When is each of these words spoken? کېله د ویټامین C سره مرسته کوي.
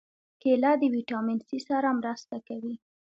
کېله 0.41 0.71
د 0.81 0.83
ویټامین 0.93 1.39
C 1.47 1.49
سره 1.67 1.89
مرسته 1.99 2.35
کوي. 2.47 2.75